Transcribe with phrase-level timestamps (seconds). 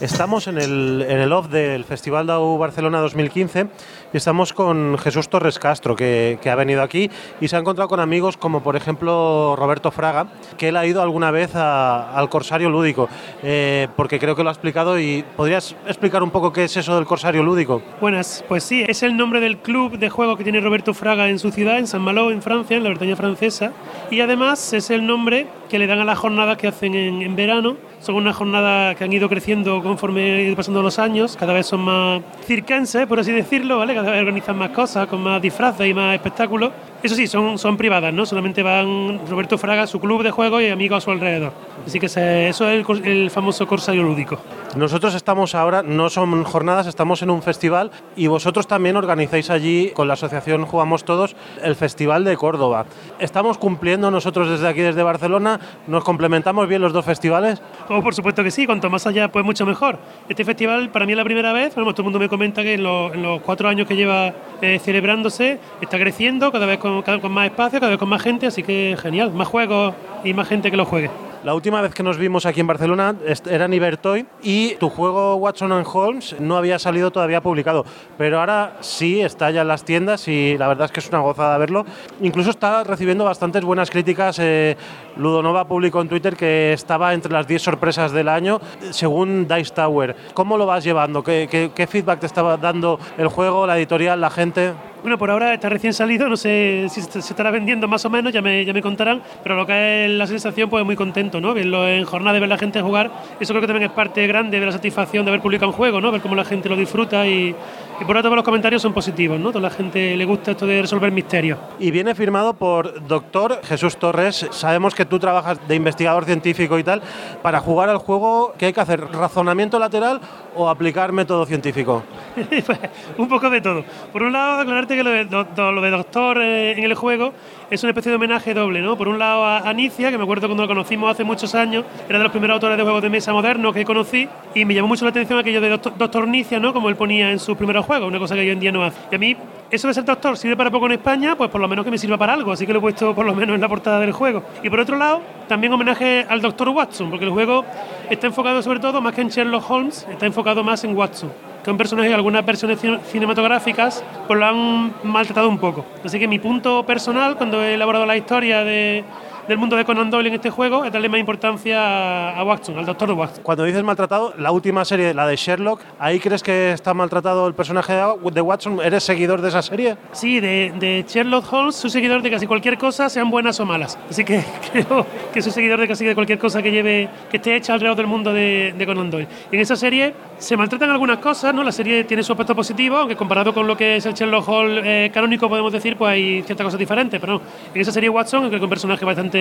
[0.00, 3.66] Estamos en el, en el off del Festival DAU Barcelona 2015
[4.12, 7.10] y estamos con Jesús Torres Castro, que, que, ha venido aquí
[7.40, 10.26] y se ha encontrado con amigos como por ejemplo Roberto Fraga,
[10.58, 13.08] que él ha ido alguna vez a, al Corsario Lúdico,
[13.42, 16.94] eh, porque creo que lo ha explicado y ¿podrías explicar un poco qué es eso
[16.94, 17.80] del Corsario Lúdico?
[17.98, 21.38] Buenas, pues sí, es el nombre del club de juego que tiene Roberto Fraga en
[21.38, 23.72] su ciudad, en San Malo, en Francia, en la Bretaña francesa,
[24.10, 27.34] y además es el nombre que le dan a las jornadas que hacen en, en
[27.34, 31.66] verano son unas jornadas que han ido creciendo conforme ido pasando los años, cada vez
[31.66, 33.94] son más circenses, por así decirlo, ¿vale?
[33.94, 36.72] Cada vez organizan más cosas, con más disfraces y más espectáculos.
[37.02, 38.26] Eso sí, son, son privadas, ¿no?
[38.26, 41.52] Solamente van Roberto Fraga, su club de juego y amigos a su alrededor.
[41.86, 44.38] Así que eso es el, el, famoso Corsario Lúdico.
[44.76, 49.90] Nosotros estamos ahora, no son jornadas, estamos en un festival y vosotros también organizáis allí
[49.94, 52.86] con la asociación Jugamos Todos el Festival de Córdoba.
[53.20, 55.60] ¿Estamos cumpliendo nosotros desde aquí, desde Barcelona?
[55.86, 57.62] ¿Nos complementamos bien los dos festivales?
[57.88, 59.98] Oh, por supuesto que sí, cuanto más allá, pues mucho mejor.
[60.28, 62.74] Este festival para mí es la primera vez, bueno, todo el mundo me comenta que
[62.74, 67.02] en, lo, en los cuatro años que lleva eh, celebrándose está creciendo, cada vez con,
[67.02, 70.34] cada con más espacio, cada vez con más gente, así que genial, más juegos y
[70.34, 71.10] más gente que lo juegue.
[71.46, 73.14] La última vez que nos vimos aquí en Barcelona
[73.48, 77.84] era en Ibertoy y tu juego Watson and Holmes no había salido todavía publicado,
[78.18, 81.20] pero ahora sí está ya en las tiendas y la verdad es que es una
[81.20, 81.86] gozada verlo.
[82.20, 84.40] Incluso está recibiendo bastantes buenas críticas.
[84.40, 84.76] Eh,
[85.16, 88.60] Ludonova publicó en Twitter que estaba entre las 10 sorpresas del año
[88.90, 90.16] según Dice Tower.
[90.34, 91.22] ¿Cómo lo vas llevando?
[91.22, 94.72] ¿Qué, qué, qué feedback te estaba dando el juego, la editorial, la gente?
[95.02, 98.32] Bueno, por ahora está recién salido, no sé si se estará vendiendo más o menos,
[98.32, 101.54] ya me, ya me contarán, pero lo que es la sensación, pues muy contento, ¿no?
[101.54, 104.58] Verlo en jornada, de ver la gente jugar, eso creo que también es parte grande
[104.58, 106.10] de la satisfacción de haber publicado un juego, ¿no?
[106.10, 107.54] Ver cómo la gente lo disfruta y,
[108.00, 109.50] y por otro los comentarios son positivos, ¿no?
[109.56, 111.58] A la gente le gusta esto de resolver misterios.
[111.78, 114.46] Y viene firmado por doctor Jesús Torres.
[114.50, 117.00] Sabemos que tú trabajas de investigador científico y tal.
[117.42, 119.00] Para jugar al juego, ¿qué hay que hacer?
[119.00, 120.20] ¿Razonamiento lateral
[120.54, 122.02] o aplicar método científico?
[123.18, 123.84] un poco de todo.
[124.12, 127.32] Por un lado, aclararte que lo de, do, lo de doctor eh, en el juego
[127.70, 128.96] es una especie de homenaje doble, ¿no?
[128.96, 132.18] Por un lado a Anicia, que me acuerdo cuando lo conocimos hace muchos años, era
[132.18, 135.04] de los primeros autores de juegos de mesa modernos que conocí, y me llamó mucho
[135.04, 136.72] la atención aquello de Doctor, doctor Nicia, ¿no?
[136.72, 138.98] Como él ponía en sus primeros juegos, una cosa que hoy en día no hace.
[139.10, 139.36] Y a mí,
[139.70, 141.98] eso de ser doctor sirve para poco en España, pues por lo menos que me
[141.98, 144.12] sirva para algo, así que lo he puesto por lo menos en la portada del
[144.12, 144.42] juego.
[144.62, 147.64] Y por otro lado, también homenaje al doctor Watson, porque el juego
[148.10, 151.30] está enfocado sobre todo, más que en Sherlock Holmes, está enfocado más en Watson
[151.66, 152.78] que un personaje algunas versiones
[153.10, 155.84] cinematográficas pues lo han maltratado un poco.
[156.04, 159.02] Así que mi punto personal, cuando he elaborado la historia de,
[159.48, 162.86] del mundo de Conan Doyle en este juego es darle más importancia a Watson, al
[162.86, 163.42] doctor Watson.
[163.44, 167.54] Cuando dices maltratado, la última serie, la de Sherlock, ¿ahí crees que está maltratado el
[167.54, 168.80] personaje de Watson?
[168.82, 169.96] ¿Eres seguidor de esa serie?
[170.12, 173.98] Sí, de, de Sherlock Holmes soy seguidor de casi cualquier cosa, sean buenas o malas.
[174.10, 174.42] Así que
[174.72, 177.96] creo que soy seguidor de casi de cualquier cosa que lleve, que esté hecha alrededor
[177.96, 179.28] del mundo de, de Conan Doyle.
[179.52, 181.62] Y en esa serie se maltratan algunas cosas, ¿no?
[181.62, 184.82] La serie tiene su aspecto positivo, aunque comparado con lo que es el Sherlock Holmes
[184.84, 187.20] eh, canónico, podemos decir, pues hay ciertas cosas diferentes.
[187.20, 187.42] Pero no,
[187.74, 189.35] en esa serie Watson, creo que es un personaje bastante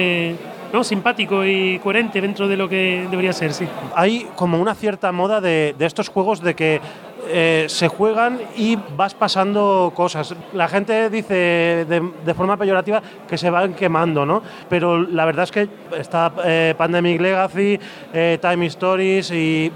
[0.73, 0.83] ¿no?
[0.83, 3.67] simpático y coherente dentro de lo que debería ser, sí.
[3.95, 6.81] Hay como una cierta moda de, de estos juegos de que
[7.27, 10.35] eh, se juegan y vas pasando cosas.
[10.53, 14.43] La gente dice de, de, forma peyorativa que se van quemando, ¿no?
[14.69, 15.67] Pero la verdad es que
[15.97, 17.79] está eh, Pandemic Legacy,
[18.13, 19.71] eh, Time Stories y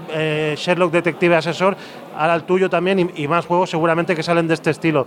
[0.56, 1.76] Sherlock Detective Asesor,
[2.20, 5.06] ahora el tuyo también y, más juegos seguramente que salen de este estilo.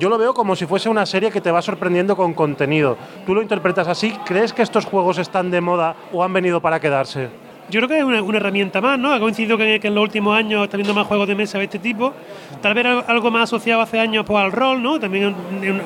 [0.00, 2.96] Yo lo veo como si fuese una serie que te va sorprendiendo con contenido.
[3.24, 4.12] ¿Tú lo interpretas así?
[4.26, 7.28] ¿Crees que estos juegos están de moda o han venido para quedarse?
[7.70, 9.12] Yo creo que es una, una, herramienta más, ¿no?
[9.12, 11.78] Ha coincidido que, en los últimos años está viendo más juegos de mesa de este
[11.78, 12.12] tipo.
[12.60, 14.98] Tal vez algo más asociado hace años pues, al rol, ¿no?
[14.98, 15.36] También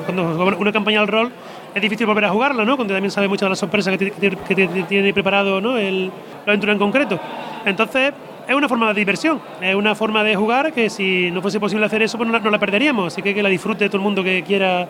[0.05, 1.31] cuando una campaña al rol
[1.75, 2.77] es difícil volver a jugarla, ¿no?
[2.77, 5.77] Cuando también sabe mucho de las sorpresas que, tiene preparado, ¿no?
[5.77, 7.19] El, la aventura en concreto.
[7.65, 8.13] Entonces,
[8.47, 11.85] es una forma de diversión, es una forma de jugar que si no fuese posible
[11.85, 13.13] hacer eso, pues no la, no la perderíamos.
[13.13, 14.87] Así que que la disfrute todo el mundo que quiera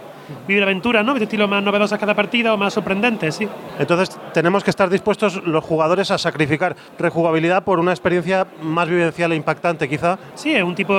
[0.48, 1.14] vivir aventuras, ¿no?
[1.14, 3.48] De estilo más novedosas cada partida o más sorprendentes, sí.
[3.78, 9.32] Entonces tenemos que estar dispuestos los jugadores a sacrificar rejugabilidad por una experiencia más vivencial
[9.32, 10.18] e impactante, quizá.
[10.36, 10.94] Sí, es un tipo,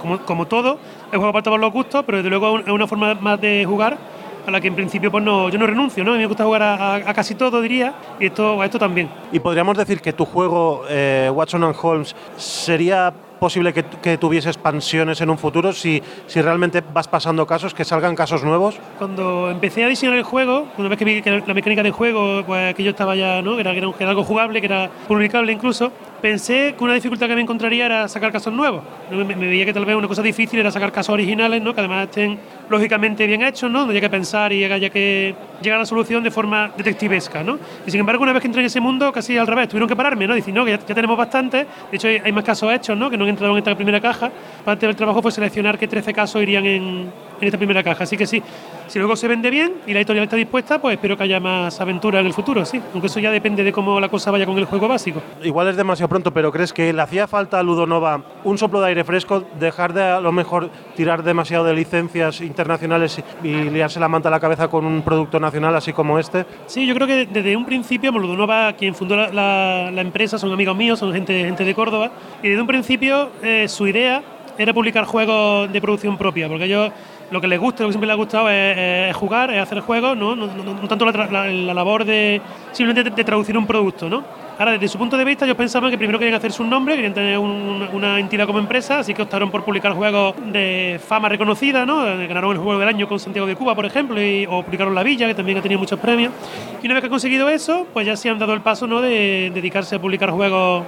[0.00, 0.78] como, como todo,
[1.10, 3.98] es juego para todos los gustos, pero desde luego es una forma más de jugar
[4.46, 6.12] a la que en principio pues no, yo no renuncio, ¿no?
[6.12, 8.78] A mí me gusta jugar a, a, a casi todo, diría, y esto, a esto
[8.78, 9.10] también.
[9.32, 14.50] Y podríamos decir que tu juego, eh, Watson and Holmes, sería posible que, que, tuviese
[14.50, 18.78] expansiones en un futuro si, si realmente vas pasando casos, que salgan casos nuevos?
[18.98, 22.44] Cuando empecé a diseñar el juego, una vez que vi que la mecánica del juego,
[22.46, 23.58] pues que yo estaba ya, ¿no?
[23.58, 25.90] era, que, era, que era algo jugable, que era publicable incluso,
[26.20, 28.82] pensé que una dificultad que me encontraría era sacar casos nuevos.
[29.10, 31.74] Me, me, veía que tal vez una cosa difícil era sacar casos originales, ¿no?
[31.74, 32.38] que además estén
[32.70, 33.80] lógicamente bien hechos, ¿no?
[33.80, 37.42] donde haya que pensar y haya que llegar a la solución de forma detectivesca.
[37.42, 37.58] ¿no?
[37.86, 39.96] Y sin embargo, una vez que entré en ese mundo, casi al revés, tuvieron que
[39.96, 40.34] pararme, ¿no?
[40.34, 43.10] Dicen, no, que ya, tenemos bastante, de hecho hay, más casos hechos, ¿no?
[43.10, 44.30] Que no han entrado en esta primera caja.
[44.64, 48.04] Parte del trabajo fue seleccionar qué 13 casos irían en, en esta primera caja.
[48.04, 48.42] Así que sí,
[48.90, 51.80] si luego se vende bien y la editorial está dispuesta, pues espero que haya más
[51.80, 52.80] aventura en el futuro, sí.
[52.92, 55.22] Aunque eso ya depende de cómo la cosa vaya con el juego básico.
[55.42, 58.88] Igual es demasiado pronto, pero ¿crees que le hacía falta a Ludonova un soplo de
[58.88, 64.08] aire fresco, dejar de a lo mejor tirar demasiado de licencias internacionales y liarse la
[64.08, 66.44] manta a la cabeza con un producto nacional así como este?
[66.66, 70.98] Sí, yo creo que desde un principio, Ludonova, quien fundó la, empresa, son amigos míos,
[70.98, 72.10] son gente, gente de Córdoba,
[72.42, 74.22] y desde un principio eh, su idea
[74.58, 76.92] era publicar juegos de producción propia, porque ellos
[77.30, 80.16] lo que les gusta, lo que siempre les ha gustado es, jugar, es hacer juegos,
[80.16, 82.42] no, no, tanto la, labor de
[82.72, 84.08] simplemente de, traducir un producto.
[84.08, 84.24] ¿no?
[84.60, 87.14] Ahora, desde su punto de vista, ellos pensaban que primero querían hacerse un nombre, querían
[87.14, 92.04] tener una entidad como empresa, así que optaron por publicar juegos de fama reconocida, ¿no?
[92.04, 95.02] ganaron el juego del año con Santiago de Cuba, por ejemplo, y, o publicaron La
[95.02, 96.34] Villa, que también ha tenido muchos premios.
[96.82, 99.00] Y una vez que han conseguido eso, pues ya se han dado el paso ¿no?
[99.00, 100.84] de dedicarse a publicar juegos,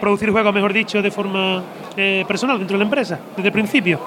[0.00, 1.60] producir juegos, mejor dicho, de forma
[1.96, 3.98] eh, personal dentro de la empresa, desde el principio.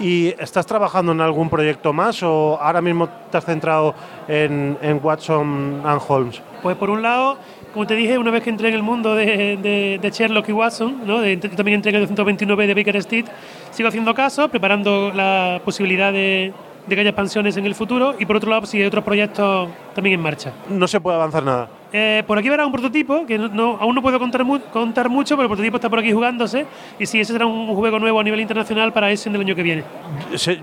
[0.00, 3.94] ¿Y estás trabajando en algún proyecto más o ahora mismo te has centrado
[4.26, 6.42] en, Watson and Holmes?
[6.62, 7.38] Pues por un lado,
[7.74, 11.16] como te dije, una vez que entré en el mundo de, Sherlock y Watson, ¿no?
[11.56, 13.26] también entré en el 229 de Baker Street,
[13.72, 16.54] sigo haciendo caso, preparando la posibilidad de,
[16.86, 19.68] de que haya expansiones en el futuro y por otro lado, si hay otros proyectos
[19.92, 20.52] también en marcha.
[20.68, 21.68] No se puede avanzar nada.
[21.96, 25.44] Eh, por aquí verá un prototipo, que no, aún no puedo contar, contar mucho, pero
[25.44, 26.66] el prototipo está por aquí jugándose.
[26.98, 29.62] Y sí, ese será un juego nuevo a nivel internacional para ese del año que
[29.62, 29.84] viene.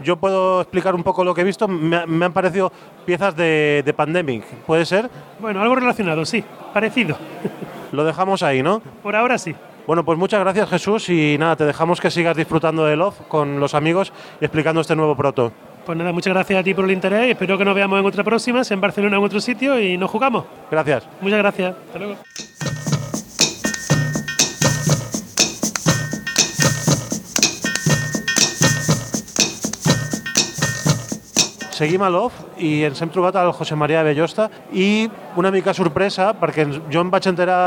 [0.04, 1.70] Yo puedo explicar un poco lo que he visto.
[1.70, 2.70] Me, han parecido
[3.06, 5.10] piezas de, de Pandemic, ¿puede ser?
[5.40, 6.44] Bueno, algo relacionado, sí,
[6.74, 7.16] parecido.
[7.94, 8.82] Lo dejamos ahí, ¿no?
[9.02, 9.56] Por ahora sí.
[9.88, 13.60] Bueno, pues muchas gracias Jesús y nada, te dejamos que sigas disfrutando de Love con
[13.62, 14.12] los amigos
[14.42, 15.54] y explicando este nuevo proto.
[15.86, 18.06] Pues nada, muchas gracias a ti por el interés y espero que nos veamos en
[18.06, 20.46] otra próxima, sea en Barcelona o en otro sitio y nos jugamos.
[20.70, 21.08] Gracias.
[21.22, 21.76] Muchas gracias.
[21.88, 22.18] Hasta luego.
[31.82, 35.10] seguim a l'OF i ens hem trobat al José María Bellosta i
[35.40, 37.62] una mica sorpresa perquè jo em vaig enterar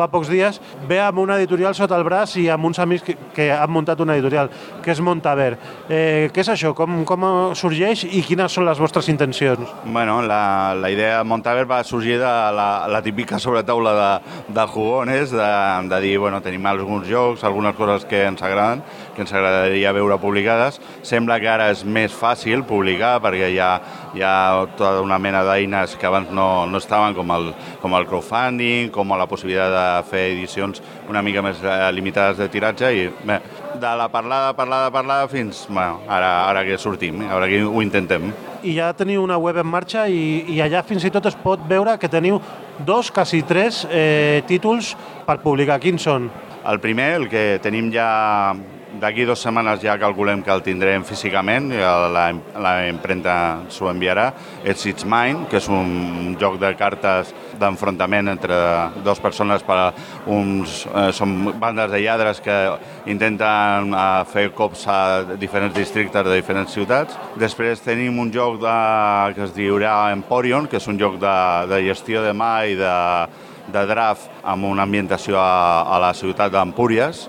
[0.00, 3.16] fa pocs dies, ve amb una editorial sota el braç i amb uns amics que,
[3.34, 4.50] que han muntat una editorial,
[4.84, 5.52] que és Montaver.
[5.88, 6.72] Eh, què és això?
[6.76, 7.26] Com, com
[7.58, 9.68] sorgeix i quines són les vostres intencions?
[9.84, 14.10] Bueno, la, la idea de Montaver va sorgir de la, la típica sobretaula de,
[14.54, 15.50] de jugones, de,
[15.90, 18.84] de dir, bueno, tenim alguns jocs, algunes coses que ens agraden,
[19.16, 20.80] que ens agradaria veure publicades.
[21.06, 23.72] Sembla que ara és més fàcil publicar perquè hi ha,
[24.14, 27.50] hi ha tota una mena d'eines que abans no, no estaven, com el,
[27.82, 32.48] com el crowdfunding, com la possibilitat de fer edicions una mica més eh, limitades de
[32.52, 33.40] tiratge i bé,
[33.80, 38.30] de la parlada, parlada, parlada fins bueno, ara, ara que sortim, ara que ho intentem.
[38.62, 41.62] I ja teniu una web en marxa i, i allà fins i tot es pot
[41.68, 42.40] veure que teniu
[42.86, 44.94] dos, quasi tres eh, títols
[45.26, 45.80] per publicar.
[45.80, 46.28] Quins són?
[46.68, 48.10] El primer, el que tenim ja
[48.98, 52.24] D'aquí dues setmanes ja calculem que el tindrem físicament, la,
[52.58, 53.34] la impremta
[53.70, 54.24] s'ho enviarà.
[54.66, 58.58] És It's Mine, que és un joc de cartes d'enfrontament entre
[59.04, 59.92] dues persones per
[60.26, 60.82] uns...
[60.90, 62.56] Eh, són bandes de lladres que
[63.10, 65.00] intenten eh, fer cops a
[65.38, 67.14] diferents districtes de diferents ciutats.
[67.38, 68.76] Després tenim un joc de,
[69.36, 71.36] que es diurà Emporion, que és un joc de,
[71.70, 72.94] de gestió de mà i de,
[73.70, 77.28] de draft amb una ambientació a, a la ciutat d'Empúries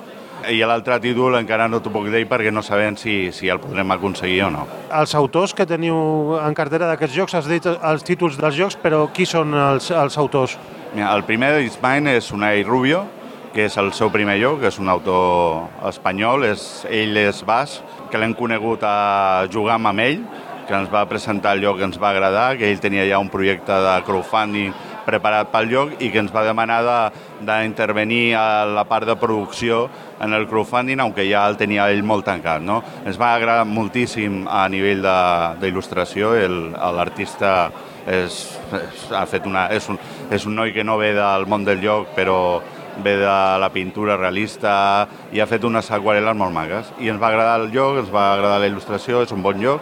[0.50, 3.92] i l'altre títol encara no t'ho puc dir perquè no sabem si, si el podrem
[3.94, 4.66] aconseguir o no.
[4.98, 9.06] Els autors que teniu en cartera d'aquests jocs, has dit els títols dels jocs, però
[9.14, 10.58] qui són els, els autors?
[10.94, 13.06] Mira, el primer Mine és Unai Rubio,
[13.54, 17.82] que és el seu primer joc, és un autor espanyol, és, ell és bas,
[18.12, 20.24] que l'hem conegut a jugar amb ell,
[20.68, 23.32] que ens va presentar el lloc que ens va agradar, que ell tenia ja un
[23.34, 24.72] projecte de crowdfunding
[25.06, 26.82] preparat pel lloc i que ens va demanar
[27.42, 29.88] d'intervenir a la part de producció
[30.22, 32.62] en el crowdfunding, aunque ja el tenia ell molt tancat.
[32.62, 32.82] No?
[33.06, 35.02] Ens va agradar moltíssim a nivell
[35.62, 36.36] d'il·lustració,
[36.98, 37.72] l'artista
[38.08, 38.44] és,
[38.74, 40.00] és, ha fet una, és, un,
[40.34, 42.62] és un noi que no ve del món del lloc, però
[43.02, 46.92] ve de la pintura realista i ha fet unes aquarel·les molt magues.
[47.00, 49.82] I ens va agradar el lloc, ens va agradar la il·lustració, és un bon lloc,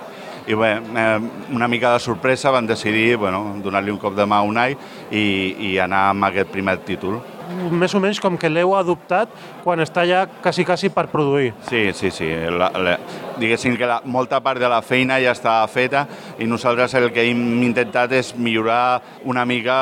[0.49, 1.19] i bé, eh,
[1.53, 4.73] una mica de sorpresa van decidir bueno, donar-li un cop de mà a Unai
[5.11, 5.25] i,
[5.69, 9.31] i anar amb aquest primer títol més o menys com que l'heu adoptat
[9.63, 11.51] quan està ja quasi, quasi per produir.
[11.69, 12.27] Sí, sí, sí.
[12.53, 12.95] La, la,
[13.41, 16.05] diguéssim que la, molta part de la feina ja està feta
[16.39, 19.77] i nosaltres el que hem intentat és millorar una mica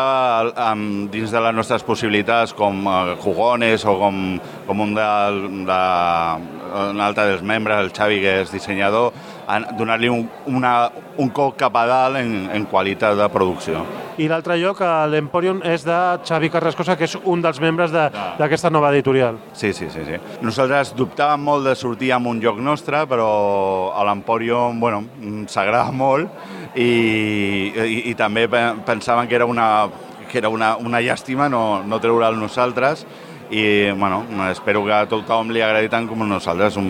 [0.70, 4.22] amb, dins de les nostres possibilitats com uh, jugones o com,
[4.68, 5.10] com un, de,
[5.68, 5.82] de,
[6.88, 9.12] un altre dels membres, el Xavi, que és dissenyador,
[9.78, 13.84] donar-li un, una, un cop cap a dalt en, en qualitat de producció.
[14.18, 18.74] I l'altre lloc, l'Emporium, és de Xavi Carrascosa, que és un dels membres d'aquesta de,
[18.74, 19.38] nova editorial.
[19.54, 20.18] Sí, sí, sí, sí.
[20.42, 23.30] Nosaltres dubtàvem molt de sortir amb un lloc nostre, però
[23.96, 25.04] a l'Emporium, bueno,
[25.48, 26.34] s'agrada molt
[26.76, 26.90] i,
[27.72, 29.88] i, i també pensàvem que era una,
[30.28, 33.06] que era una, una llàstima no, no treure'l nosaltres
[33.50, 36.78] i bueno, espero que a tothom li agradi tant com a nosaltres.
[36.78, 36.88] Un,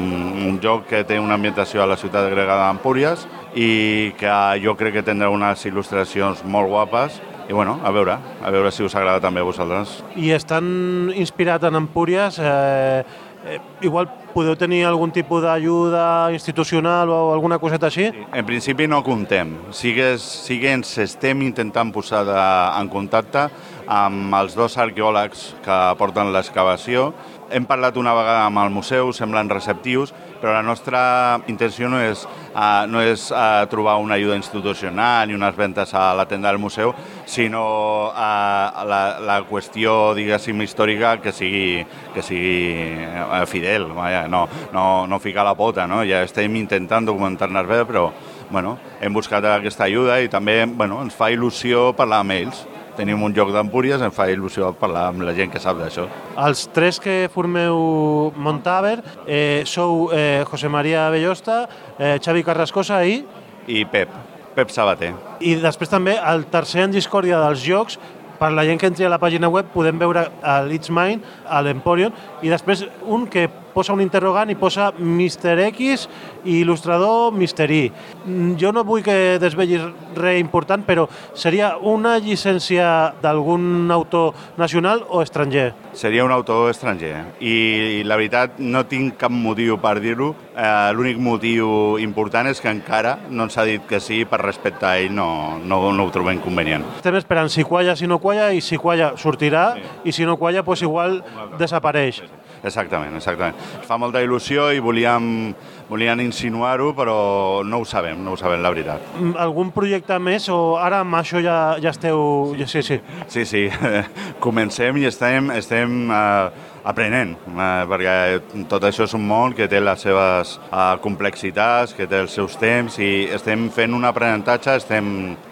[0.47, 4.99] un joc que té una ambientació a la ciutat grega d'Empúries i que jo crec
[4.99, 9.21] que tindrà unes il·lustracions molt guapes i bueno, a veure, a veure si us agrada
[9.23, 10.01] també a vosaltres.
[10.19, 13.05] I estan inspirat en Empúries, eh,
[13.47, 18.09] eh, igual podeu tenir algun tipus d'ajuda institucional o alguna coseta així?
[18.11, 18.25] Sí.
[18.33, 22.37] En principi no contem, sí que, sí que ens estem intentant posar de,
[22.81, 23.47] en contacte
[23.87, 27.13] amb els dos arqueòlegs que porten l'excavació.
[27.47, 30.99] Hem parlat una vegada amb el museu, semblen receptius, però la nostra
[31.47, 36.11] intenció no és, uh, no és uh, trobar una ajuda institucional ni unes ventes a
[36.13, 36.91] la tenda del museu,
[37.25, 37.63] sinó
[38.11, 45.07] uh, la, la qüestió, diguéssim, històrica que sigui, que sigui uh, fidel, vaja, no, no,
[45.07, 46.03] no ficar la pota, no?
[46.03, 48.09] Ja estem intentant documentar-nos bé, però
[48.51, 52.67] bueno, hem buscat aquesta ajuda i també bueno, ens fa il·lusió parlar amb ells
[52.97, 56.07] tenim un lloc d'Empúries, em fa il·lusió parlar amb la gent que sap d'això.
[56.47, 61.63] Els tres que formeu Montaver eh, sou eh, José María Bellosta,
[61.99, 63.21] eh, Xavi Carrascosa i...
[63.67, 64.11] I Pep,
[64.55, 65.13] Pep Sabater.
[65.43, 67.99] I després també el tercer en discòrdia dels jocs,
[68.37, 71.61] per la gent que entri a la pàgina web podem veure a l'It's Mind, a
[71.65, 72.13] l'Emporion,
[72.45, 75.59] i després un que posa un interrogant i posa Mr.
[75.69, 76.07] X
[76.47, 77.67] i il·lustrador Mr.
[77.69, 77.91] Y.
[78.25, 79.83] Mm, jo no vull que desvellis
[80.17, 81.05] res important, però
[81.37, 85.69] seria una llicència d'algun autor nacional o estranger?
[85.93, 90.33] Seria un autor estranger i la veritat no tinc cap motiu per dir-ho.
[90.57, 94.89] Eh, L'únic motiu important és que encara no ens ha dit que sí per respecte
[94.89, 96.85] a ell no, no, no ho trobem convenient.
[96.97, 99.85] Estem esperant si qualla, si no qualla i si qualla sortirà sí.
[100.09, 101.21] i si no qualla pues igual
[101.61, 102.23] desapareix.
[102.57, 102.67] Sí, sí.
[102.67, 103.55] Exactament, exactament.
[103.87, 105.53] Fa molta il·lusió i volíem,
[105.89, 109.03] volíem insinuar-ho, però no ho sabem, no ho sabem, la veritat.
[109.17, 112.55] Mm, algun projecte més o ara amb això ja, ja esteu...
[112.65, 112.99] Sí, sí.
[113.27, 113.67] Sí, sí.
[114.45, 116.49] Comencem i estem, estem uh,
[116.87, 122.07] aprenent, eh, perquè tot això és un món que té les seves eh, complexitats, que
[122.07, 125.09] té els seus temps i estem fent un aprenentatge, estem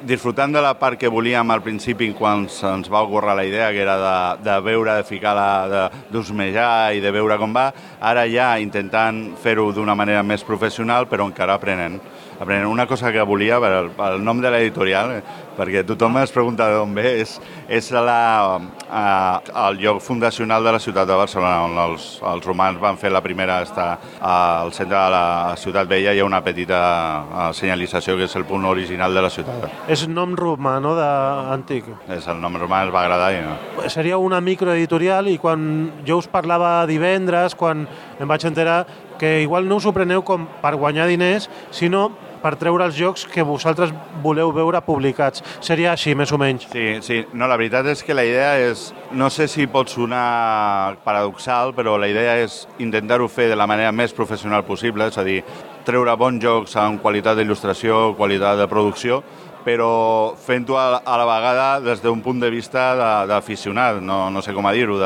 [0.08, 3.84] disfrutant de la part que volíem al principi quan ens va ocórrer la idea, que
[3.84, 8.54] era de, de veure, de ficar la, d'usmejar i de veure com va, ara ja
[8.63, 12.00] intentant fer-ho d'una manera més professional, però encara aprenent.
[12.39, 15.13] Aprenent una cosa que volia, el, el nom de l'editorial,
[15.58, 17.36] perquè tothom es pregunta d'on ve, és,
[17.72, 22.80] és la, uh, el lloc fundacional de la ciutat de Barcelona, on els, els romans
[22.82, 23.88] van fer la primera està
[24.20, 26.80] al centre de la ciutat vella hi ha una petita
[27.24, 29.70] uh, senyalització que és el punt original de la ciutat.
[29.92, 31.88] És nom romà, no?, d'antic.
[32.12, 33.32] És el nom romà, ens va agradar.
[33.36, 33.90] I no.
[33.92, 35.66] Seria una microeditorial i quan
[36.08, 37.86] jo us parlava divendres, quan
[38.20, 38.84] em vaig enterar
[39.20, 42.10] que igual no us ho preneu com per guanyar diners, sinó
[42.46, 43.90] per treure els jocs que vosaltres
[44.22, 45.42] voleu veure publicats.
[45.66, 46.68] Seria així, més o menys.
[46.70, 47.24] Sí, sí.
[47.34, 48.92] No, la veritat és que la idea és...
[49.16, 53.94] No sé si pot sonar paradoxal, però la idea és intentar-ho fer de la manera
[53.96, 55.40] més professional possible, és a dir,
[55.88, 59.24] treure bons jocs amb qualitat d'il·lustració, qualitat de producció,
[59.65, 64.53] però fent-ho a, a la vegada des d'un punt de vista d'aficionat, no, no sé
[64.53, 65.00] com a dir-ho,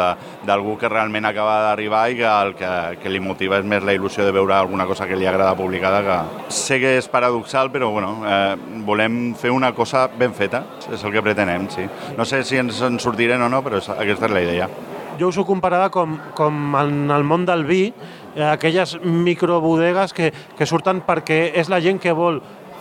[0.45, 3.95] d'algú que realment acaba d'arribar i que el que, que li motiva és més la
[3.95, 6.03] il·lusió de veure alguna cosa que li agrada publicada.
[6.03, 11.03] Que sé que és paradoxal, però bueno, eh, volem fer una cosa ben feta, és
[11.03, 11.87] el que pretenem, sí.
[12.17, 14.69] No sé si ens en sortirem o no, però aquesta és la idea.
[15.19, 17.89] Jo us ho comparava com, com en el món del vi,
[18.35, 22.39] eh, aquelles microbodegues que, que surten perquè és la gent que vol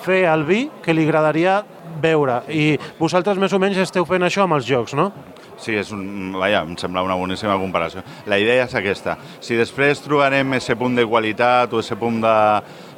[0.08, 1.60] fer el vi que li agradaria
[2.02, 2.42] veure.
[2.48, 5.10] I vosaltres més o menys esteu fent això amb els jocs, no?
[5.58, 8.04] Sí, és un, vaja, em sembla una boníssima comparació.
[8.30, 9.16] La idea és aquesta.
[9.42, 12.36] Si després trobarem aquest punt de qualitat o aquest punt de,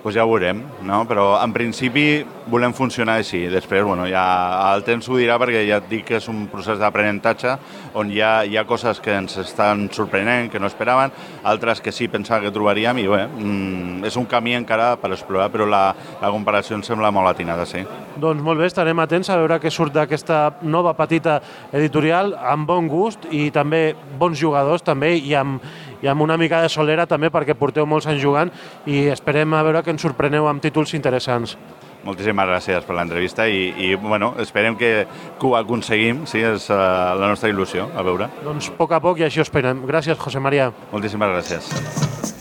[0.03, 1.03] pues ja ho veurem, no?
[1.09, 3.45] però en principi volem funcionar així.
[3.53, 4.25] Després, bueno, ja
[4.73, 7.57] el temps ho dirà perquè ja et dic que és un procés d'aprenentatge
[8.01, 11.13] on hi ha, hi ha coses que ens estan sorprenent, que no esperaven,
[11.45, 15.51] altres que sí pensava que trobaríem i bé, mm, és un camí encara per explorar,
[15.53, 15.83] però la,
[16.23, 17.85] la comparació em sembla molt atinada, sí.
[18.21, 21.41] Doncs molt bé, estarem atents a veure què surt d'aquesta nova petita
[21.73, 25.61] editorial amb bon gust i també bons jugadors també i amb,
[26.03, 28.51] i amb una mica de solera també perquè porteu molts anys jugant
[28.87, 31.57] i esperem a veure que ens sorpreneu amb títols interessants.
[32.05, 35.05] Moltíssimes gràcies per l'entrevista i, i bueno, esperem que,
[35.37, 36.81] que ho aconseguim, sí, és uh,
[37.21, 38.31] la nostra il·lusió, a veure.
[38.47, 39.85] Doncs a poc a poc i així ho esperem.
[39.89, 40.73] Gràcies, José María.
[40.95, 42.40] Moltíssimes gràcies.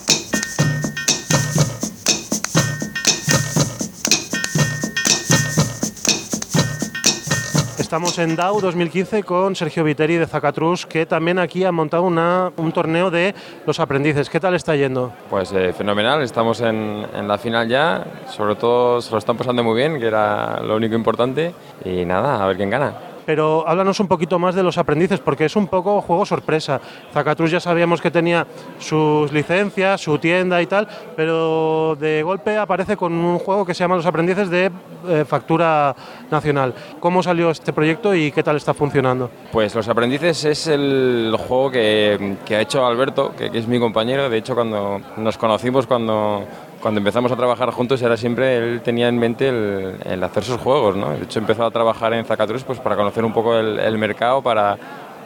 [7.90, 12.52] Estamos en DAO 2015 con Sergio Viteri de Zacatrus, que también aquí ha montado una,
[12.56, 13.34] un torneo de
[13.66, 14.30] los aprendices.
[14.30, 15.12] ¿Qué tal está yendo?
[15.28, 19.64] Pues eh, fenomenal, estamos en, en, la final ya, sobre todo se lo están pasando
[19.64, 21.52] muy bien, que era lo único importante,
[21.84, 25.46] y nada, a ver quién gana pero háblanos un poquito más de los aprendices, porque
[25.46, 26.82] es un poco juego sorpresa.
[27.14, 28.46] Zacatrus ya sabíamos que tenía
[28.80, 33.84] sus licencias, su tienda y tal, pero de golpe aparece con un juego que se
[33.84, 34.72] llama Los Aprendices de
[35.08, 35.96] eh, factura
[36.30, 36.74] nacional.
[37.00, 39.30] ¿Cómo salió este proyecto y qué tal está funcionando?
[39.52, 44.30] Pues Los Aprendices es el juego que, ha hecho Alberto, que es mi compañero.
[44.30, 46.44] De hecho, cuando nos conocimos, cuando
[46.82, 50.96] cuando empezamos a trabajar juntos era siempre, él tenía en mente el, hacer sus juegos,
[50.96, 51.12] ¿no?
[51.12, 54.42] De hecho empezó a trabajar en Zacatrus pues para conocer un poco el, el mercado,
[54.42, 54.78] para,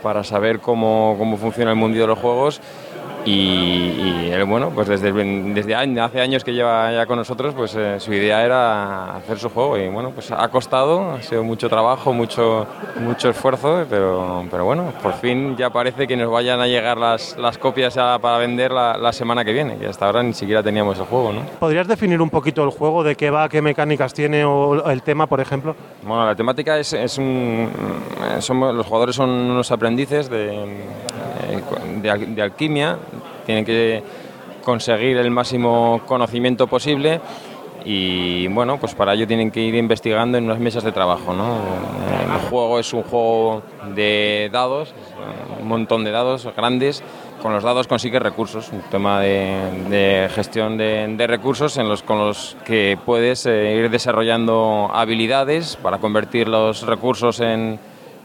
[0.02, 2.62] para saber cómo, cómo funciona el mundo de los juegos
[3.26, 8.00] y, él, bueno, pues desde, desde hace años que lleva ya con nosotros, pues eh,
[8.00, 12.14] su idea era hacer su juego y bueno, pues ha costado, ha sido mucho trabajo,
[12.14, 12.68] mucho,
[13.00, 17.38] mucho esfuerzo, pero, pero bueno, por fin ya parece que nos vayan a llegar las,
[17.38, 20.98] las copias para vender la, la, semana que viene, que hasta ahora ni siquiera teníamos
[21.00, 21.42] el juego, ¿no?
[21.60, 25.28] ¿Podrías definir un poquito el juego, de qué va, qué mecánicas tiene o el tema,
[25.28, 25.76] por ejemplo?
[26.04, 27.70] Bueno, la temática es, es un...
[28.40, 30.82] Somos, los jugadores son unos aprendices de,
[32.02, 32.98] de, de alquimia,
[33.46, 34.04] tienen que
[34.64, 37.22] conseguir el máximo conocimiento posible
[37.86, 41.34] y bueno, pues para ello tienen que ir investigando en unas mesas de trabajo.
[41.34, 41.58] ¿no?
[42.34, 43.62] El juego es un juego
[43.94, 44.94] de dados,
[45.60, 47.04] un montón de dados grandes.
[47.42, 52.02] Con los dados consigue recursos, un tema de, de gestión de, de, recursos en los,
[52.02, 57.82] con los que puedes eh, ir desarrollando habilidades para convertir los recursos en,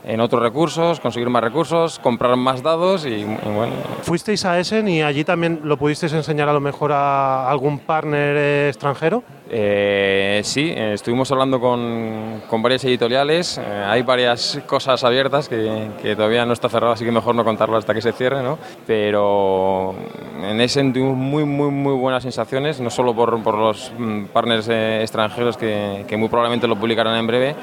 [0.09, 3.75] en otros recursos, conseguir más recursos, comprar más dados y, y, bueno.
[4.03, 8.69] ¿Fuisteis a Essen y allí también lo pudisteis enseñar a lo mejor a algún partner
[8.69, 9.23] extranjero?
[9.51, 15.91] Eh, sí, eh, estuvimos hablando con, con varias editoriales, eh, hay varias cosas abiertas que,
[16.03, 18.59] que, todavía no está cerrado, así que mejor no contarlo hasta que se cierre, ¿no?
[18.87, 19.95] pero
[20.43, 24.69] en Essen tuvimos muy, muy, muy buenas sensaciones, no solo por, por los mm, partners
[24.69, 27.57] eh, extranjeros que, que muy probablemente lo publicarán en breve,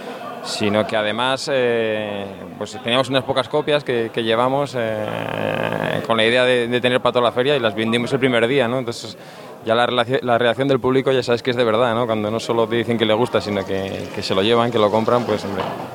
[0.46, 2.26] sino que además eh,
[2.58, 7.02] pues teníamos unas pocas copias que, que llevamos eh, con la idea de, de, tener
[7.02, 8.80] para toda la feria y las vendimos el primer día, ¿no?
[8.80, 9.18] Entonces
[9.66, 12.06] ya la, la, reacción del público ya sabes que es de verdad, ¿no?
[12.06, 14.78] Cuando no solo te dicen que le gusta, sino que, que se lo llevan, que
[14.78, 15.44] lo compran, pues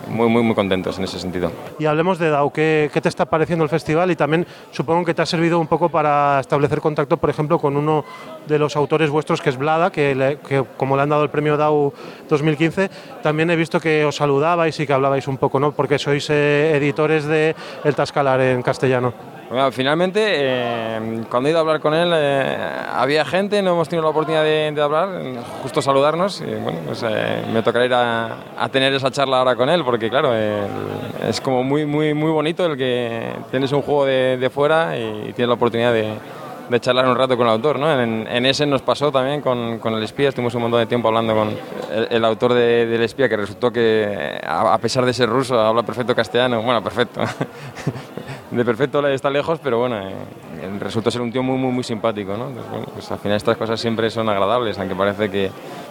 [0.08, 1.52] muy, muy, muy contentos en ese sentido.
[1.78, 4.10] Y hablemos de DAO, ¿qué, ¿qué, te está pareciendo el festival?
[4.10, 7.76] Y también supongo que te ha servido un poco para establecer contacto, por ejemplo, con
[7.76, 8.04] uno
[8.48, 11.56] de los autores vuestros, que es Blada, que, que como le han dado el premio
[11.56, 11.92] DAO
[12.28, 12.90] 2015,
[13.22, 15.70] también he visto que os saludabais y que hablabais un poco, ¿no?
[15.72, 17.54] Porque sois eh, editores de
[17.84, 19.39] El Tascalar en castellano.
[19.50, 22.56] Bueno, finalmente, eh, cuando he ido a hablar con él, eh,
[22.94, 25.08] había gente, no hemos tenido la oportunidad de, de hablar,
[25.60, 29.56] justo saludarnos, y bueno, pues eh, me tocará ir a, a, tener esa charla ahora
[29.56, 34.04] con él, porque claro, es como muy, muy, muy bonito el que tienes un juego
[34.04, 36.12] de, de fuera y tienes la oportunidad de,
[36.70, 37.78] de charlar un rato con el autor.
[37.78, 38.00] ¿no?
[38.00, 41.08] En, en, ese nos pasó también con, con, el espía, estuvimos un montón de tiempo
[41.08, 41.48] hablando con
[41.92, 45.58] el, el autor de, del espía, que resultó que a, a, pesar de ser ruso
[45.58, 47.20] habla perfecto castellano, bueno, perfecto,
[48.50, 50.14] de perfecto está lejos, pero bueno, eh,
[50.80, 52.36] resultó ser un tío muy, muy, muy simpático.
[52.36, 52.50] ¿no?
[52.50, 55.50] Bueno, pues al final estas cosas siempre son agradables, aunque parece que,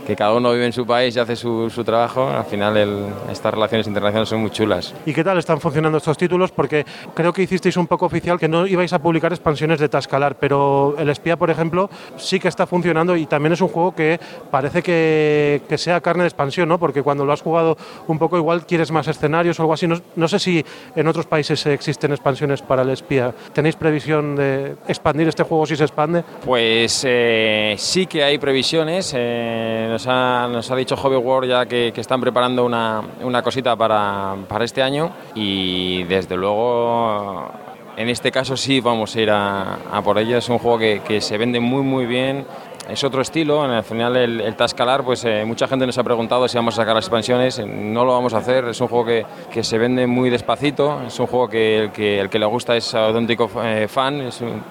[0.09, 3.05] que cada uno vive en su país y hace su, su trabajo, al final el,
[3.31, 4.95] estas relaciones internacionales son muy chulas.
[5.05, 6.51] ¿Y qué tal están funcionando estos títulos?
[6.51, 10.37] Porque creo que hicisteis un poco oficial que no ibais a publicar expansiones de Tascalar,
[10.39, 14.19] pero el espía, por ejemplo, sí que está funcionando y también es un juego que
[14.49, 16.79] parece que, que sea carne de expansión, ¿no?
[16.79, 19.85] Porque cuando lo has jugado un poco igual quieres más escenarios o algo así.
[19.85, 23.31] No, no sé si en otros países existen expansiones para el espía.
[23.53, 26.23] ¿Tenéis previsión de expandir este juego si se expande?
[26.43, 29.13] Pues eh, sí que hay previsiones.
[29.15, 33.41] Eh, nos, ha, nos, ha, dicho Hobby World ya que, que están preparando una, una
[33.41, 37.51] cosita para, para, este año y desde luego
[37.97, 40.37] en este caso sí vamos a ir a, a por ello.
[40.37, 42.45] Es un juego que, que se vende muy muy bien
[42.89, 43.63] es otro estilo.
[43.65, 46.73] En el final, el, el Tascalar, pues eh, mucha gente nos ha preguntado si vamos
[46.73, 47.59] a sacar las expansiones.
[47.65, 48.65] No lo vamos a hacer.
[48.65, 51.01] Es un juego que, que se vende muy despacito.
[51.05, 54.21] Es un juego que el que, el que le gusta es auténtico eh, fan.
[54.21, 54.63] Es un,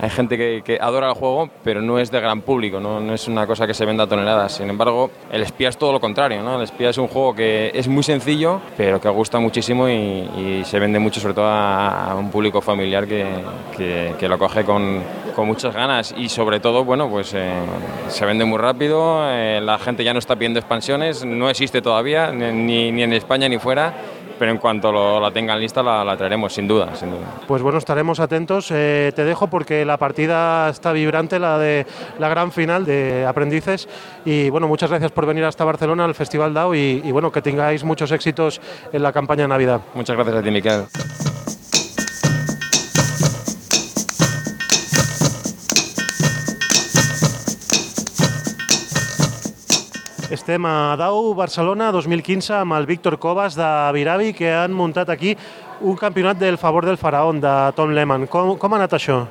[0.00, 3.00] hay gente que, que, adora el juego, pero no es de gran público, ¿no?
[3.00, 4.52] no, es una cosa que se venda a toneladas.
[4.52, 6.42] Sin embargo, el espía es todo lo contrario.
[6.42, 6.56] ¿no?
[6.56, 10.62] El espía es un juego que es muy sencillo, pero que gusta muchísimo y, y
[10.64, 13.26] se vende mucho, sobre todo a, a un público familiar que,
[13.76, 15.02] que, que, lo coge con,
[15.34, 16.14] con muchas ganas.
[16.16, 17.52] Y sobre todo, bueno, pues eh,
[18.08, 22.30] se vende muy rápido, eh, la gente ya no está pidiendo expansiones, no existe todavía,
[22.30, 23.94] ni, ni en España ni fuera
[24.38, 27.26] pero en cuanto lo, la tengan lista la, la, traeremos, sin duda, sin duda.
[27.46, 28.70] Pues bueno, estaremos atentos.
[28.70, 31.86] Eh, te dejo porque la partida está vibrante, la de
[32.18, 33.88] la gran final de aprendices.
[34.24, 37.42] Y bueno, muchas gracias por venir hasta Barcelona al Festival DAO y, y bueno, que
[37.42, 38.60] tengáis muchos éxitos
[38.92, 39.80] en la campaña de Navidad.
[39.94, 40.84] Muchas gracias a ti, Miquel.
[50.30, 55.34] Estem a DAU Barcelona 2015 amb el Víctor Covas de Viravi que han muntat aquí
[55.84, 58.26] un campionat del favor del faraón de Tom Lehmann.
[58.26, 59.24] Com, com ha anat això?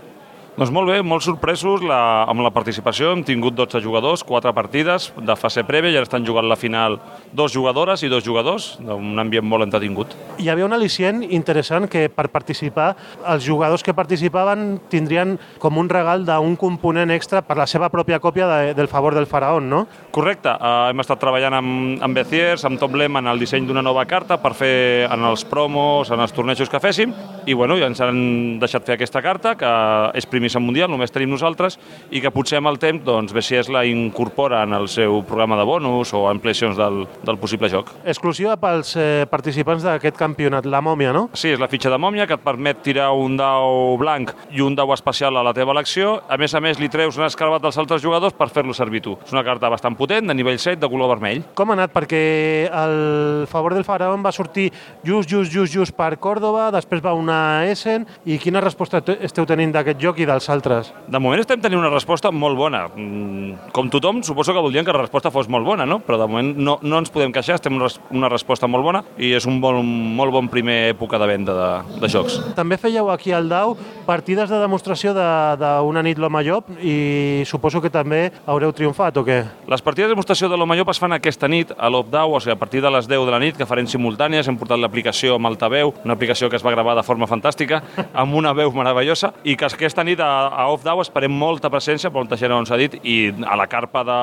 [0.53, 3.09] Doncs molt bé, molt sorpresos la, amb la participació.
[3.09, 6.99] Hem tingut 12 jugadors, 4 partides de fase prèvia i ara estan jugant la final
[7.33, 10.13] dos jugadores i dos jugadors, un ambient molt entretingut.
[10.37, 12.91] Hi havia un al·licient interessant que per participar,
[13.33, 18.21] els jugadors que participaven tindrien com un regal d'un component extra per la seva pròpia
[18.21, 19.81] còpia de, del favor del faraón, no?
[20.13, 20.53] Correcte.
[20.53, 24.37] Uh, hem estat treballant amb, amb Beziers, amb Tom Lehmann, el disseny d'una nova carta
[24.37, 27.17] per fer en els promos, en els tornejos que féssim,
[27.49, 28.21] i bueno, ja ens han
[28.61, 29.73] deixat fer aquesta carta, que
[30.13, 31.77] és primissa mundial, només tenim nosaltres,
[32.11, 35.63] i que potser amb el temps doncs, Bessiers la incorpora en el seu programa de
[35.63, 37.93] bonus o ampliacions del, del possible joc.
[38.03, 41.29] Exclusiva pels eh, participants d'aquest campionat, la mòmia, no?
[41.31, 44.75] Sí, és la fitxa de mòmia que et permet tirar un dau blanc i un
[44.75, 46.17] dau especial a la teva elecció.
[46.27, 49.15] A més a més, li treus un escarbat dels altres jugadors per fer-lo servir tu.
[49.23, 51.43] És una carta bastant potent, de nivell 7, de color vermell.
[51.55, 51.95] Com ha anat?
[51.95, 52.23] Perquè
[52.67, 54.67] el favor del faraón va sortir
[55.05, 57.39] just, just, just, just per Còrdoba, després va una
[57.71, 60.91] Essen, i quina resposta esteu tenint d'aquest joc i dels altres?
[61.07, 62.87] De moment estem tenint una resposta molt bona.
[62.95, 65.99] Mm, Com tothom, suposo que voldrien que la resposta fos molt bona, no?
[66.03, 67.77] però de moment no, no ens podem queixar, estem
[68.11, 69.79] una resposta molt bona i és un bon,
[70.17, 72.39] molt bon primer època de venda de, de jocs.
[72.57, 73.75] També fèieu aquí al DAU
[74.07, 79.39] partides de demostració d'una nit l'Home Llop i suposo que també haureu triomfat o què?
[79.69, 82.55] Les partides de demostració de l'Home Llop es fan aquesta nit a l'Opdau, o sigui,
[82.55, 85.49] a partir de les 10 de la nit, que farem simultànies, hem portat l'aplicació amb
[85.49, 87.81] altaveu, una aplicació que es va gravar de forma fantàstica,
[88.13, 92.37] amb una veu meravellosa, i que aquesta nit a, a Off-Dau esperem molta presència, molta
[92.39, 94.17] gent on s'ha dit, i a la carpa de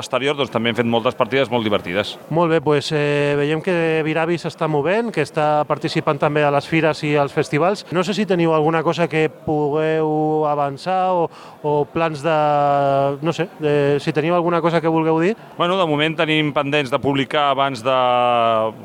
[0.00, 2.16] exterior doncs, també hem fet moltes partides molt divertides.
[2.34, 6.68] Molt bé, doncs eh, veiem que Viravi s'està movent, que està participant també a les
[6.68, 7.86] fires i als festivals.
[7.92, 11.28] No sé si teniu alguna cosa que pugueu avançar o,
[11.62, 12.36] o plans de...
[13.22, 15.36] no sé, de, si teniu alguna cosa que vulgueu dir.
[15.56, 17.98] Bueno, de moment tenim pendents de publicar abans de,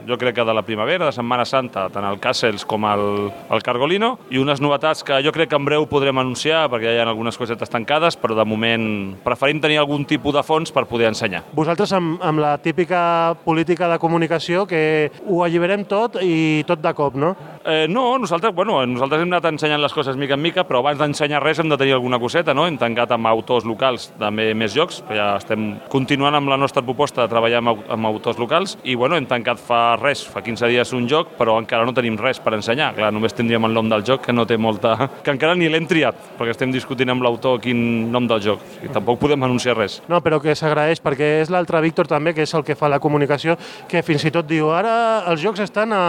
[0.07, 3.63] jo crec que de la primavera, de Setmana Santa, tant el Castles com el, el
[3.63, 6.99] Cargolino, i unes novetats que jo crec que en breu podrem anunciar, perquè ja hi
[6.99, 11.07] ha algunes cosetes tancades, però de moment preferim tenir algun tipus de fons per poder
[11.07, 11.43] ensenyar.
[11.53, 16.93] Vosaltres amb, amb la típica política de comunicació que ho alliberem tot i tot de
[16.93, 17.35] cop, no?
[17.65, 20.99] Eh, no, nosaltres, bueno, nosaltres hem anat ensenyant les coses mica en mica, però abans
[20.99, 22.67] d'ensenyar res hem de tenir alguna coseta, no?
[22.67, 27.23] Hem tancat amb autors locals també més jocs, ja estem continuant amb la nostra proposta
[27.23, 30.93] de treballar amb, amb autors locals i, bueno, hem tancat fa res, fa 15 dies
[30.95, 32.93] un joc, però encara no tenim res per ensenyar.
[32.97, 34.95] Clar, només tindríem el nom del joc, que no té molta...
[35.23, 38.63] que encara ni l'hem triat, perquè estem discutint amb l'autor quin nom del joc.
[38.85, 39.99] I tampoc podem anunciar res.
[40.09, 42.99] No, però que s'agraeix, perquè és l'altre Víctor també, que és el que fa la
[43.03, 43.57] comunicació,
[43.89, 46.03] que fins i tot diu, ara els jocs estan a,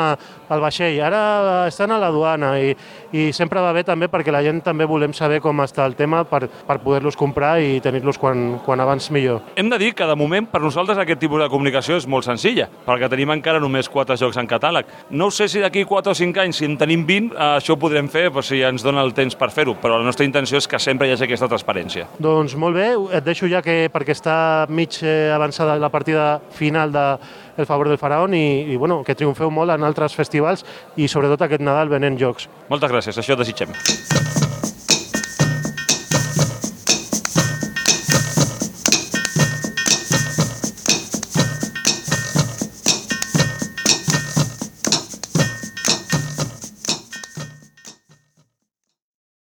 [0.48, 2.74] al vaixell, ara estan a la duana, i,
[3.12, 6.24] i sempre va bé també perquè la gent també volem saber com està el tema
[6.28, 9.42] per, per poder-los comprar i tenir-los quan, quan abans millor.
[9.56, 12.68] Hem de dir que de moment per nosaltres aquest tipus de comunicació és molt senzilla,
[12.86, 14.88] perquè tenim encara només 4 jocs en catàleg.
[15.10, 17.80] No sé si d'aquí 4 o 5 anys, si en tenim 20, eh, això ho
[17.80, 20.68] podrem fer però si ens dona el temps per fer-ho, però la nostra intenció és
[20.70, 22.06] que sempre hi hagi aquesta transparència.
[22.22, 24.38] Doncs molt bé, et deixo ja que perquè està
[24.70, 27.06] mig eh, avançada la partida final de
[27.58, 30.62] El favor del faraón i, i bueno, que triomfeu molt en altres festivals
[30.96, 32.46] i sobretot aquest Nadal venent jocs.
[32.70, 33.74] Moltes gràcies, això desitgem.